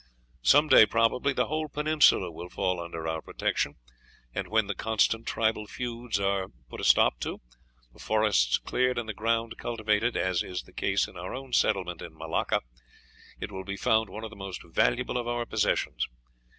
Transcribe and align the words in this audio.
Some 0.41 0.67
day, 0.67 0.87
probably, 0.87 1.31
the 1.31 1.45
whole 1.45 1.69
peninsula 1.69 2.31
will 2.31 2.49
fall 2.49 2.79
under 2.79 3.07
our 3.07 3.21
protection, 3.21 3.75
and 4.33 4.47
when 4.47 4.65
the 4.65 4.73
constant 4.73 5.27
tribal 5.27 5.67
feuds 5.67 6.19
are 6.19 6.47
put 6.71 6.81
a 6.81 6.83
stop 6.83 7.19
to, 7.19 7.39
the 7.93 7.99
forests 7.99 8.57
cleared, 8.57 8.97
and 8.97 9.07
the 9.07 9.13
ground 9.13 9.59
cultivated, 9.59 10.17
as 10.17 10.41
is 10.41 10.63
the 10.63 10.73
case 10.73 11.07
in 11.07 11.17
our 11.17 11.35
own 11.35 11.53
settlement 11.53 12.01
of 12.01 12.13
Malacca, 12.13 12.61
it 13.39 13.51
will 13.51 13.63
be 13.63 13.77
found 13.77 14.09
one 14.09 14.23
of 14.23 14.31
the 14.31 14.35
most 14.35 14.61
valuable 14.65 15.19
of 15.19 15.27
our 15.27 15.45
possessions. 15.45 16.07